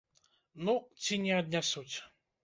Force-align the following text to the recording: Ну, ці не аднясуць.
Ну, 0.69 0.73
ці 1.01 1.19
не 1.25 1.35
аднясуць. 1.41 1.93